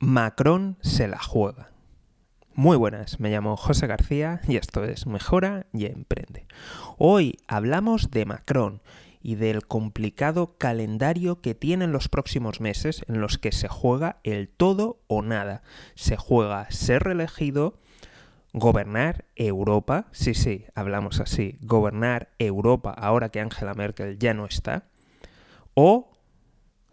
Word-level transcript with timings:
Macron 0.00 0.78
se 0.80 1.08
la 1.08 1.18
juega. 1.18 1.72
Muy 2.54 2.76
buenas, 2.76 3.18
me 3.18 3.30
llamo 3.30 3.56
José 3.56 3.88
García 3.88 4.40
y 4.46 4.54
esto 4.54 4.84
es 4.84 5.08
Mejora 5.08 5.66
y 5.72 5.86
Emprende. 5.86 6.46
Hoy 6.98 7.38
hablamos 7.48 8.12
de 8.12 8.24
Macron 8.24 8.80
y 9.20 9.34
del 9.34 9.66
complicado 9.66 10.56
calendario 10.56 11.40
que 11.40 11.56
tienen 11.56 11.90
los 11.90 12.08
próximos 12.08 12.60
meses 12.60 13.04
en 13.08 13.20
los 13.20 13.38
que 13.38 13.50
se 13.50 13.66
juega 13.66 14.20
el 14.22 14.48
todo 14.48 15.00
o 15.08 15.22
nada. 15.22 15.62
Se 15.96 16.16
juega 16.16 16.70
ser 16.70 17.02
reelegido, 17.02 17.80
gobernar 18.52 19.24
Europa, 19.34 20.06
sí, 20.12 20.34
sí, 20.34 20.66
hablamos 20.76 21.18
así, 21.18 21.58
gobernar 21.60 22.30
Europa 22.38 22.92
ahora 22.92 23.30
que 23.30 23.40
Angela 23.40 23.74
Merkel 23.74 24.16
ya 24.16 24.32
no 24.32 24.46
está, 24.46 24.86
o 25.74 26.17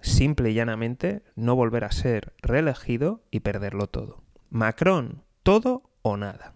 simple 0.06 0.52
y 0.52 0.54
llanamente 0.54 1.24
no 1.36 1.56
volver 1.56 1.84
a 1.84 1.92
ser 1.92 2.34
reelegido 2.42 3.24
y 3.32 3.42
perderlo 3.42 3.88
todo. 3.88 4.24
Macron, 4.50 5.24
todo 5.44 5.92
o 6.02 6.18
nada. 6.18 6.54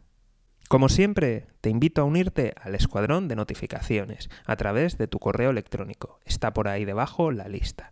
Como 0.69 0.87
siempre, 0.87 1.47
te 1.61 1.69
invito 1.69 2.01
a 2.01 2.05
unirte 2.05 2.53
al 2.61 2.75
escuadrón 2.75 3.27
de 3.27 3.35
notificaciones 3.35 4.29
a 4.45 4.55
través 4.55 4.97
de 4.97 5.07
tu 5.07 5.17
correo 5.17 5.49
electrónico. 5.49 6.19
Está 6.25 6.53
por 6.53 6.67
ahí 6.67 6.85
debajo 6.85 7.31
la 7.31 7.47
lista. 7.47 7.89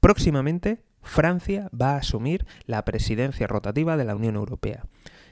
Próximamente, 0.00 0.84
Francia 1.02 1.70
va 1.70 1.94
a 1.94 1.98
asumir 1.98 2.46
la 2.66 2.84
presidencia 2.84 3.46
rotativa 3.46 3.96
de 3.96 4.04
la 4.04 4.14
Unión 4.14 4.36
Europea. 4.36 4.84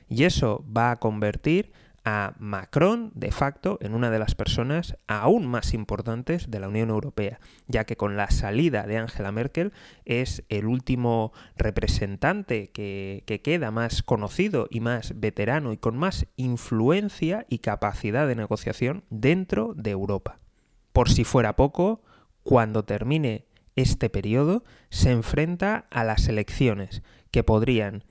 Y 0.09 0.25
eso 0.25 0.65
va 0.75 0.91
a 0.91 0.97
convertir 1.01 1.73
a 2.05 2.35
Macron 2.39 3.13
de 3.15 3.33
facto 3.33 3.79
en 3.81 3.95
una 3.95 4.11
de 4.11 4.19
las 4.19 4.35
personas 4.35 4.97
aún 5.07 5.47
más 5.47 5.73
importantes 5.73 6.51
de 6.51 6.61
la 6.61 6.69
Unión 6.69 6.91
Europea, 6.91 7.41
ya 7.67 7.85
que 7.85 7.97
con 7.97 8.17
la 8.17 8.31
salida 8.31 8.87
de 8.87 8.99
Angela 8.99 9.33
Merkel 9.33 9.73
es 10.05 10.45
el 10.51 10.67
último 10.67 11.33
representante 11.57 12.71
que, 12.71 13.25
que, 13.27 13.41
queda 13.41 13.71
más 13.71 14.03
conocido 14.03 14.69
y 14.71 14.81
más 14.81 15.19
veterano 15.19 15.73
y 15.73 15.79
con 15.79 15.97
más 15.97 16.27
influencia 16.37 17.47
y 17.49 17.59
capacidad 17.59 18.29
de 18.29 18.37
negociación 18.37 19.05
dentro 19.09 19.73
de 19.75 19.91
Europa. 19.91 20.39
Por 20.93 21.09
si 21.09 21.25
fuera 21.25 21.57
poco, 21.57 22.03
cuando 22.43 22.85
termine 22.85 23.47
este 23.77 24.11
periodo, 24.11 24.63
se 24.91 25.11
enfrenta 25.11 25.87
a 25.91 26.05
las 26.05 26.29
elecciones 26.29 27.03
que 27.31 27.43
podrían 27.43 28.05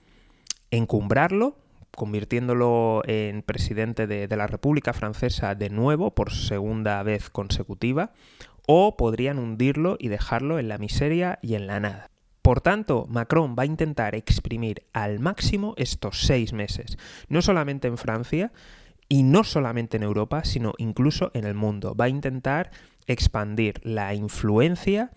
encumbrarlo 0.72 1.63
convirtiéndolo 1.96 3.02
en 3.06 3.42
presidente 3.44 4.08
de, 4.08 4.28
la 4.36 4.48
República 4.48 4.94
Francesa 4.94 5.56
de 5.56 5.70
nuevo 5.70 6.16
por 6.16 6.32
segunda 6.32 7.02
vez 7.04 7.30
consecutiva, 7.30 8.12
o 8.68 8.96
podrían 8.98 9.40
hundirlo 9.40 9.98
y 10.00 10.08
dejarlo 10.08 10.58
en 10.60 10.70
la 10.70 10.78
miseria 10.78 11.40
y 11.42 11.56
en 11.56 11.68
la 11.68 11.80
nada. 11.80 12.10
Por 12.42 12.62
tanto, 12.62 13.06
Macron 13.10 13.56
va 13.58 13.64
a 13.64 13.68
intentar 13.68 14.16
exprimir 14.16 14.84
al 14.94 15.20
máximo 15.20 15.74
estos 15.78 16.26
seis 16.26 16.52
meses, 16.52 16.98
no 17.30 17.42
solamente 17.42 17.88
en 17.88 17.98
Francia 17.98 18.52
y 19.08 19.24
no 19.24 19.44
solamente 19.44 19.98
en 19.98 20.04
Europa, 20.04 20.44
sino 20.44 20.74
incluso 20.78 21.32
en 21.34 21.46
el 21.46 21.54
mundo. 21.54 21.96
Va 21.96 22.06
a 22.06 22.10
intentar 22.10 22.72
expandir 23.08 23.80
la 23.84 24.14
influencia 24.14 25.12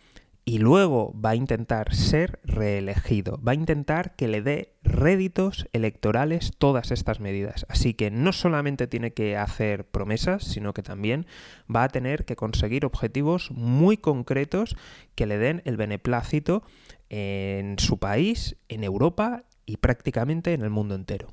y 0.48 0.58
luego 0.58 1.12
va 1.20 1.30
a 1.30 1.34
intentar 1.34 1.92
ser 1.92 2.38
reelegido, 2.44 3.40
va 3.42 3.50
a 3.50 3.56
intentar 3.56 4.14
que 4.14 4.28
le 4.28 4.42
dé 4.42 4.76
réditos 4.84 5.66
electorales 5.72 6.52
todas 6.56 6.92
estas 6.92 7.18
medidas. 7.18 7.66
Así 7.68 7.94
que 7.94 8.12
no 8.12 8.32
solamente 8.32 8.86
tiene 8.86 9.12
que 9.12 9.36
hacer 9.36 9.84
promesas, 9.88 10.44
sino 10.44 10.72
que 10.72 10.84
también 10.84 11.26
va 11.74 11.82
a 11.82 11.88
tener 11.88 12.24
que 12.24 12.36
conseguir 12.36 12.86
objetivos 12.86 13.50
muy 13.50 13.96
concretos 13.96 14.76
que 15.16 15.26
le 15.26 15.36
den 15.36 15.62
el 15.64 15.76
beneplácito 15.76 16.62
en 17.10 17.80
su 17.80 17.98
país, 17.98 18.56
en 18.68 18.84
Europa 18.84 19.42
y 19.66 19.78
prácticamente 19.78 20.52
en 20.52 20.62
el 20.62 20.70
mundo 20.70 20.94
entero. 20.94 21.26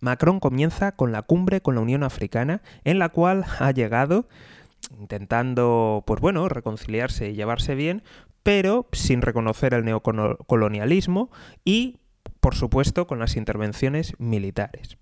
Macron 0.00 0.38
comienza 0.38 0.92
con 0.92 1.12
la 1.12 1.22
cumbre 1.22 1.62
con 1.62 1.76
la 1.76 1.80
Unión 1.80 2.02
Africana, 2.02 2.60
en 2.84 2.98
la 2.98 3.08
cual 3.08 3.46
ha 3.58 3.70
llegado 3.70 4.28
intentando, 4.98 6.04
pues 6.06 6.20
bueno, 6.20 6.48
reconciliarse 6.48 7.30
y 7.30 7.34
llevarse 7.34 7.74
bien, 7.74 8.02
pero 8.42 8.86
sin 8.92 9.22
reconocer 9.22 9.74
el 9.74 9.84
neocolonialismo 9.84 11.30
y, 11.64 11.98
por 12.40 12.54
supuesto, 12.54 13.06
con 13.06 13.18
las 13.18 13.36
intervenciones 13.36 14.14
militares. 14.18 14.98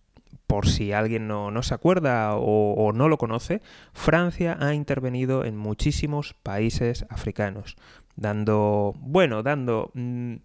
Por 0.47 0.67
si 0.67 0.93
alguien 0.93 1.27
no, 1.29 1.63
se 1.63 1.75
acuerda 1.75 2.37
o, 2.37 2.93
no 2.95 3.09
lo 3.09 3.19
conoce, 3.19 3.61
Francia 3.93 4.57
ha 4.61 4.75
intervenido 4.75 5.45
en 5.45 5.57
muchísimos 5.57 6.35
países 6.43 7.07
africanos, 7.09 7.77
dando, 8.17 8.95
bueno, 8.99 9.43
dando... 9.43 9.91
Mm, 9.95 10.37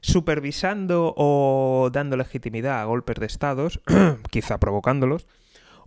supervisando 0.00 1.14
o 1.16 1.88
dando 1.90 2.18
legitimidad 2.18 2.82
a 2.82 2.84
golpes 2.84 3.16
de 3.18 3.24
estados, 3.24 3.80
quizá 4.30 4.60
provocándolos, 4.60 5.26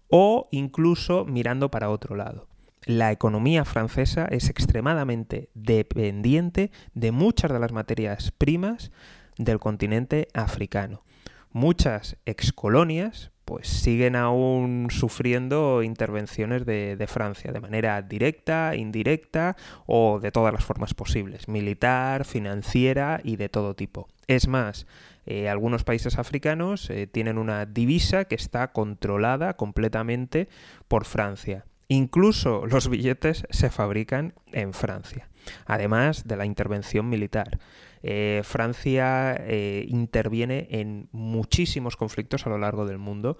o 0.09 0.47
incluso 0.49 1.23
mirando 1.23 1.69
para 1.69 1.91
otro 1.91 2.15
lado 2.15 2.46
la 2.87 3.11
economía 3.11 3.65
francesa 3.65 4.25
es 4.31 4.49
extremadamente 4.49 5.49
dependiente 5.53 6.71
de 6.93 7.11
muchas 7.11 7.51
de 7.51 7.59
las 7.59 7.73
materias 7.73 8.31
primas 8.37 8.91
del 9.37 9.59
continente 9.59 10.29
africano. 10.33 11.03
Muchas 11.51 12.17
excolonias 12.25 13.31
pues 13.43 13.67
siguen 13.67 14.15
aún 14.15 14.87
sufriendo 14.89 15.83
intervenciones 15.83 16.65
de, 16.65 17.05
Francia 17.07 17.51
de 17.51 17.61
manera 17.61 18.01
directa, 18.01 18.75
indirecta 18.75 19.55
o 19.85 20.19
de 20.19 20.31
todas 20.31 20.53
las 20.53 20.65
formas 20.65 20.93
posibles, 20.93 21.47
militar, 21.47 22.25
financiera 22.25 23.21
y 23.23 23.35
de 23.35 23.47
todo 23.47 23.73
tipo. 23.73 24.07
Es 24.27 24.47
más, 24.47 24.85
eh, 25.25 25.47
algunos 25.49 25.83
países 25.83 26.17
africanos 26.17 26.89
eh, 26.89 27.07
tienen 27.07 27.37
una 27.37 27.65
divisa 27.65 28.25
que 28.25 28.35
está 28.35 28.71
controlada 28.71 29.55
completamente 29.55 30.49
por 30.89 31.05
Francia. 31.05 31.65
Incluso 31.89 32.65
los 32.65 32.89
billetes 32.89 33.45
se 33.49 33.69
fabrican 33.69 34.33
en 34.51 34.73
Francia, 34.73 35.29
además 35.65 36.27
de 36.27 36.35
la 36.35 36.45
intervención 36.45 37.07
militar. 37.07 37.59
Eh, 38.03 38.41
Francia 38.43 39.35
eh, 39.39 39.85
interviene 39.87 40.67
en 40.69 41.07
muchísimos 41.13 41.95
conflictos 41.95 42.45
a 42.45 42.49
lo 42.49 42.57
largo 42.57 42.85
del 42.85 42.97
mundo, 42.97 43.37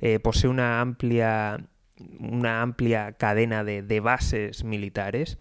eh, 0.00 0.18
posee 0.18 0.50
una 0.50 0.80
amplia, 0.80 1.68
una 2.18 2.62
amplia 2.62 3.12
cadena 3.12 3.62
de, 3.62 4.00
bases 4.00 4.64
militares 4.64 5.38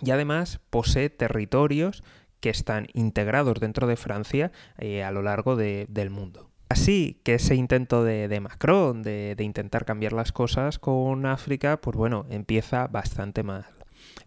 y 0.00 0.12
además 0.12 0.60
posee 0.70 1.10
territorios 1.10 2.04
que 2.38 2.50
están 2.50 2.86
integrados 2.94 3.58
dentro 3.58 3.88
de 3.88 3.96
Francia 3.96 4.52
a 4.78 5.10
lo 5.10 5.22
largo 5.22 5.56
del 5.56 6.10
mundo. 6.10 6.53
Así 6.74 7.20
que 7.22 7.34
ese 7.34 7.54
intento 7.54 8.02
de, 8.02 8.40
Macron 8.40 9.04
de, 9.04 9.36
intentar 9.38 9.84
cambiar 9.84 10.12
las 10.12 10.32
cosas 10.32 10.80
con 10.80 11.24
África, 11.24 11.76
pues 11.80 11.96
bueno, 11.96 12.26
empieza 12.30 12.88
bastante 12.88 13.44
mal. 13.44 13.66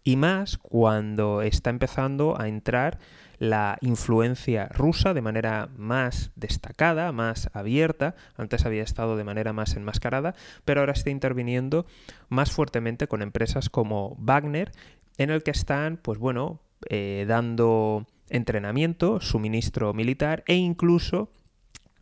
Y 0.06 0.16
más 0.16 0.58
cuando 0.58 1.42
está 1.42 1.72
empezando 1.72 2.40
a 2.40 2.48
entrar 2.48 3.00
la 3.38 3.78
influencia 3.82 4.70
rusa 4.70 5.14
de 5.14 5.22
manera 5.22 5.68
más 5.76 6.32
destacada, 6.38 7.12
más 7.12 7.50
abierta. 7.52 8.16
Antes 8.38 8.66
había 8.66 8.84
estado 8.84 9.18
de 9.18 9.26
manera 9.26 9.52
más 9.52 9.76
enmascarada, 9.76 10.34
pero 10.64 10.80
ahora 10.80 10.94
está 10.94 11.10
interviniendo 11.10 11.86
más 12.30 12.50
fuertemente 12.50 13.10
con 13.10 13.22
empresas 13.22 13.70
como 13.70 14.16
Wagner, 14.20 14.72
en 15.18 15.32
el 15.32 15.44
que 15.44 15.52
están, 15.52 15.98
pues 15.98 16.18
bueno, 16.18 16.62
eh, 16.90 17.26
dando 17.28 18.08
entrenamiento, 18.30 19.20
suministro 19.20 19.94
militar 19.94 20.46
e 20.48 20.56
incluso 20.56 21.30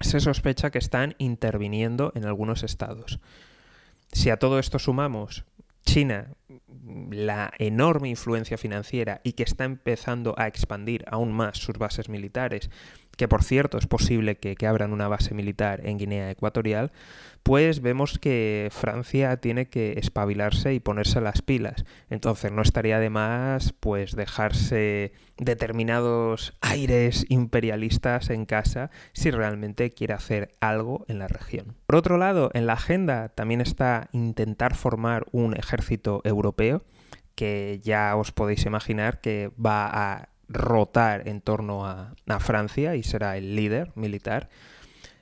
se 0.05 0.19
sospecha 0.19 0.71
que 0.71 0.79
están 0.79 1.15
interviniendo 1.17 2.11
en 2.15 2.25
algunos 2.25 2.63
estados. 2.63 3.19
Si 4.11 4.29
a 4.29 4.37
todo 4.37 4.59
esto 4.59 4.79
sumamos 4.79 5.45
China, 5.85 6.33
la 7.11 7.53
enorme 7.59 8.09
influencia 8.09 8.57
financiera 8.57 9.21
y 9.23 9.33
que 9.33 9.43
está 9.43 9.65
empezando 9.65 10.33
a 10.37 10.47
expandir 10.47 11.05
aún 11.07 11.31
más 11.31 11.57
sus 11.57 11.77
bases 11.77 12.09
militares 12.09 12.69
que 13.15 13.27
por 13.27 13.43
cierto 13.43 13.77
es 13.77 13.87
posible 13.87 14.37
que, 14.37 14.55
abran 14.65 14.93
una 14.93 15.07
base 15.07 15.33
militar 15.35 15.81
en 15.83 15.97
Guinea 15.99 16.31
Ecuatorial, 16.31 16.91
pues 17.43 17.81
vemos 17.81 18.17
que 18.17 18.69
Francia 18.71 19.37
tiene 19.37 19.67
que 19.67 19.99
espabilarse 19.99 20.73
y 20.73 20.79
ponerse 20.79 21.21
las 21.21 21.43
pilas. 21.43 21.85
Entonces 22.09 22.51
no 22.51 22.63
estaría 22.63 22.99
de 22.99 23.11
más 23.11 23.73
pues 23.73 24.15
dejarse 24.15 25.13
determinados 25.37 26.57
aires 26.61 27.25
imperialistas 27.29 28.31
en 28.31 28.45
casa 28.45 28.89
si 29.13 29.29
realmente 29.29 29.91
quiere 29.91 30.15
hacer 30.15 30.55
algo 30.59 31.05
en 31.07 31.19
la 31.19 31.27
región. 31.27 31.75
Por 31.85 31.97
otro 31.97 32.17
lado, 32.17 32.49
en 32.55 32.65
la 32.65 32.73
agenda 32.73 33.29
también 33.29 33.61
está 33.61 34.09
intentar 34.11 34.75
formar 34.75 35.25
un 35.31 35.55
ejército 35.55 36.21
europeo 36.23 36.83
que 37.35 37.79
ya 37.83 38.15
os 38.15 38.31
podéis 38.31 38.65
imaginar 38.65 39.21
que 39.21 39.51
va 39.63 39.87
a 39.87 40.29
rotar 40.47 41.27
en 41.27 41.41
torno 41.41 41.85
a, 41.85 42.13
Francia 42.39 42.95
y 42.95 43.03
será 43.03 43.37
el 43.37 43.55
líder 43.55 43.91
militar. 43.95 44.49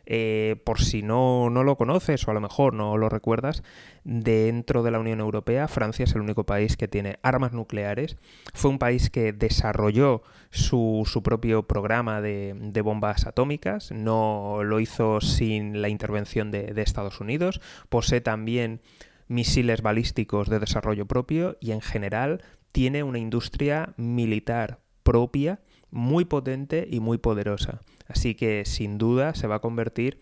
Eh, 0.06 0.58
por 0.66 0.82
si 0.82 1.02
no, 1.02 1.50
no, 1.50 1.64
lo 1.64 1.78
conoces 1.78 2.28
o 2.28 2.32
a 2.32 2.34
lo 2.34 2.42
mejor 2.42 2.74
no 2.74 2.98
lo 2.98 3.08
recuerdas, 3.08 3.64
dentro 4.04 4.84
de 4.84 4.92
la 4.92 5.00
Unión 5.00 5.22
Europea 5.22 5.70
Francia 5.70 6.04
es 6.04 6.14
el 6.14 6.20
único 6.20 6.46
país 6.46 6.76
que 6.76 6.90
tiene 6.90 7.20
armas 7.24 7.54
nucleares. 7.54 8.18
Fue 8.54 8.70
un 8.70 8.80
país 8.80 9.10
que 9.10 9.32
desarrolló 9.32 10.24
su, 10.50 11.08
propio 11.24 11.64
programa 11.64 12.20
de, 12.20 12.82
bombas 12.84 13.26
atómicas, 13.28 13.92
no 13.92 14.64
lo 14.64 14.82
hizo 14.82 15.22
sin 15.22 15.82
la 15.82 15.88
intervención 15.88 16.52
de 16.52 16.74
Estados 16.82 17.22
Unidos, 17.22 17.62
posee 17.88 18.20
también 18.20 18.82
misiles 19.28 19.82
balísticos 19.82 20.50
de 20.50 20.60
desarrollo 20.60 21.06
propio 21.06 21.58
y 21.60 21.72
en 21.72 21.82
general 21.82 22.42
tiene 22.72 23.04
una 23.04 23.20
industria 23.20 23.94
militar 23.98 24.83
propia 25.04 25.60
muy 25.92 26.26
potente 26.26 26.88
y 26.90 27.00
muy 27.00 27.18
poderosa. 27.18 27.82
Así 28.08 28.36
que 28.36 28.66
sin 28.66 28.98
duda 28.98 29.36
se 29.36 29.48
va 29.48 29.56
a 29.56 29.60
convertir 29.60 30.20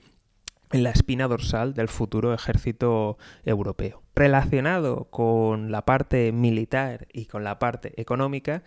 en 0.72 0.83
la 0.83 0.92
espina 0.92 1.28
dorsal 1.28 1.74
del 1.74 1.88
futuro 1.88 2.33
ejército 2.33 3.18
europeo. 3.45 4.01
Relacionado 4.16 5.06
con 5.06 5.72
la 5.72 5.86
parte 5.86 6.31
militar 6.31 7.07
y 7.13 7.25
con 7.25 7.44
la 7.44 7.60
parte 7.60 8.00
económica, 8.00 8.63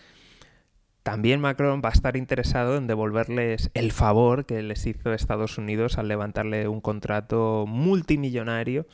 también 1.02 1.40
Macron 1.40 1.82
va 1.84 1.90
a 1.90 1.92
estar 1.92 2.16
interesado 2.16 2.76
en 2.76 2.86
devolverles 2.86 3.70
el 3.74 3.92
favor 3.92 4.46
que 4.46 4.62
les 4.62 4.86
hizo 4.86 5.12
Estados 5.12 5.58
Unidos 5.58 5.98
al 5.98 6.08
levantarle 6.08 6.66
un 6.68 6.80
contrato 6.80 7.66
multimillonario 7.68 8.86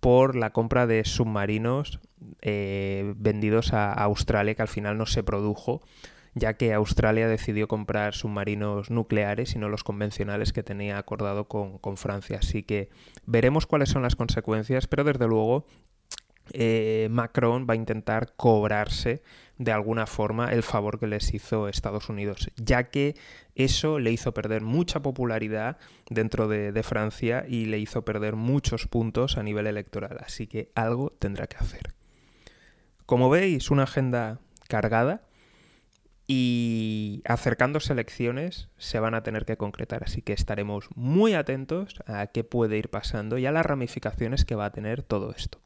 por 0.00 0.36
la 0.36 0.50
compra 0.50 0.86
de 0.86 1.04
submarinos 1.04 2.00
eh, 2.40 3.12
vendidos 3.16 3.72
a 3.74 3.92
Australia 3.92 4.54
que 4.54 4.62
al 4.62 4.68
final 4.68 4.96
no 4.96 5.06
se 5.06 5.22
produjo 5.22 5.82
ya 6.34 6.54
que 6.54 6.74
Australia 6.74 7.28
decidió 7.28 7.68
comprar 7.68 8.14
submarinos 8.14 8.90
nucleares 8.90 9.54
y 9.54 9.58
no 9.58 9.68
los 9.68 9.84
convencionales 9.84 10.52
que 10.52 10.62
tenía 10.62 10.98
acordado 10.98 11.46
con, 11.46 11.96
Francia. 11.96 12.38
Así 12.40 12.62
que 12.62 12.90
veremos 13.24 13.66
cuáles 13.66 13.88
son 13.88 14.02
las 14.02 14.16
consecuencias, 14.16 14.88
pero 14.88 15.04
desde 15.04 15.28
luego 15.28 15.64
eh, 16.52 17.08
Macron 17.10 17.66
va 17.68 17.74
a 17.74 17.76
intentar 17.76 18.34
cobrarse 18.36 19.22
de 19.58 19.70
alguna 19.70 20.06
forma 20.06 20.52
el 20.52 20.64
favor 20.64 20.98
que 20.98 21.06
les 21.06 21.32
hizo 21.32 21.68
Estados 21.68 22.08
Unidos, 22.08 22.50
ya 22.56 22.90
que 22.90 23.14
eso 23.54 24.00
le 24.00 24.10
hizo 24.10 24.34
perder 24.34 24.62
mucha 24.62 25.00
popularidad 25.00 25.78
dentro 26.10 26.48
de, 26.48 26.72
de, 26.72 26.82
Francia 26.82 27.44
y 27.48 27.66
le 27.66 27.78
hizo 27.78 28.04
perder 28.04 28.34
muchos 28.34 28.88
puntos 28.88 29.38
a 29.38 29.44
nivel 29.44 29.68
electoral, 29.68 30.18
así 30.24 30.48
que 30.48 30.72
algo 30.74 31.10
tendrá 31.10 31.46
que 31.46 31.56
hacer. 31.58 31.94
Como 33.06 33.30
veis, 33.30 33.70
una 33.70 33.84
agenda 33.84 34.40
cargada, 34.66 35.22
y 36.26 37.22
acercándose 37.26 37.92
elecciones 37.92 38.68
se 38.78 38.98
van 38.98 39.14
a 39.14 39.22
tener 39.22 39.44
que 39.44 39.56
concretar, 39.56 40.04
así 40.04 40.22
que 40.22 40.32
estaremos 40.32 40.88
muy 40.94 41.34
atentos 41.34 42.02
a 42.06 42.26
qué 42.28 42.44
puede 42.44 42.78
ir 42.78 42.88
pasando 42.88 43.38
y 43.38 43.46
a 43.46 43.52
las 43.52 43.66
ramificaciones 43.66 44.44
que 44.44 44.54
va 44.54 44.66
a 44.66 44.72
tener 44.72 45.02
todo 45.02 45.32
esto. 45.32 45.60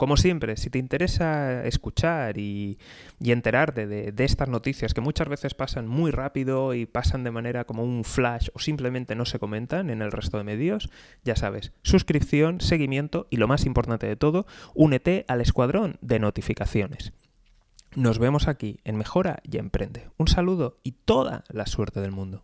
Como 0.00 0.16
siempre, 0.16 0.56
si 0.56 0.70
te 0.70 0.78
interesa 0.78 1.62
escuchar 1.66 2.38
y, 2.38 2.78
enterarte 3.22 3.86
de, 3.86 4.12
de, 4.12 4.24
estas 4.24 4.48
noticias 4.48 4.94
que 4.94 5.02
muchas 5.02 5.28
veces 5.28 5.52
pasan 5.52 5.86
muy 5.86 6.10
rápido 6.10 6.72
y 6.72 6.86
pasan 6.86 7.22
de 7.22 7.30
manera 7.30 7.66
como 7.66 7.84
un 7.84 8.04
flash 8.04 8.48
o 8.54 8.60
simplemente 8.60 9.14
no 9.14 9.26
se 9.26 9.38
comentan 9.38 9.90
en 9.90 10.00
el 10.00 10.10
resto 10.10 10.38
de 10.38 10.44
medios, 10.44 10.88
ya 11.22 11.36
sabes, 11.36 11.72
suscripción, 11.82 12.62
seguimiento 12.62 13.26
y 13.28 13.36
lo 13.36 13.46
más 13.46 13.66
importante 13.66 14.06
de 14.06 14.16
todo, 14.16 14.46
únete 14.74 15.26
al 15.28 15.42
escuadrón 15.42 15.98
de 16.00 16.18
notificaciones. 16.18 17.12
Nos 17.96 18.20
vemos 18.20 18.46
aquí 18.46 18.78
en 18.84 18.96
Mejora 18.96 19.40
y 19.42 19.56
Emprende. 19.58 20.10
Un 20.16 20.28
saludo 20.28 20.78
y 20.84 20.92
toda 20.92 21.42
la 21.48 21.66
suerte 21.66 22.00
del 22.00 22.12
mundo. 22.12 22.42